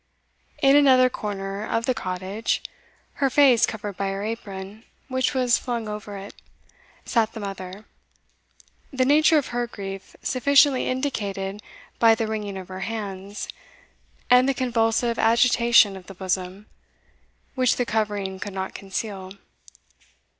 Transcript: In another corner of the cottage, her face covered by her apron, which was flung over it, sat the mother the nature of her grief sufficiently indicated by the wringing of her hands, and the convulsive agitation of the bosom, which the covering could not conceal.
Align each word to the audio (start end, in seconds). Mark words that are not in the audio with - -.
In 0.63 0.75
another 0.75 1.11
corner 1.11 1.63
of 1.63 1.85
the 1.85 1.93
cottage, 1.93 2.63
her 3.21 3.29
face 3.29 3.67
covered 3.67 3.97
by 3.97 4.07
her 4.07 4.23
apron, 4.23 4.83
which 5.09 5.35
was 5.35 5.59
flung 5.59 5.87
over 5.87 6.17
it, 6.17 6.33
sat 7.05 7.33
the 7.33 7.39
mother 7.39 7.85
the 8.91 9.05
nature 9.05 9.37
of 9.37 9.49
her 9.49 9.67
grief 9.67 10.15
sufficiently 10.23 10.89
indicated 10.89 11.61
by 11.99 12.15
the 12.15 12.25
wringing 12.25 12.57
of 12.57 12.67
her 12.67 12.79
hands, 12.79 13.47
and 14.27 14.49
the 14.49 14.55
convulsive 14.55 15.19
agitation 15.19 15.95
of 15.95 16.07
the 16.07 16.15
bosom, 16.15 16.65
which 17.53 17.75
the 17.75 17.85
covering 17.85 18.39
could 18.39 18.53
not 18.53 18.73
conceal. 18.73 19.31